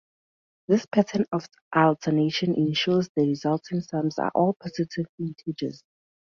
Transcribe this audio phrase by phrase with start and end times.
[0.67, 1.45] This pattern of
[1.75, 5.83] alternation ensures the resulting sums are all positive integers.